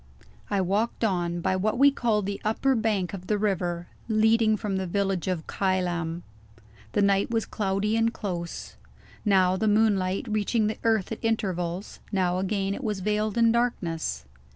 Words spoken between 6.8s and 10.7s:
The night was cloudy and close. Now the moonlight reached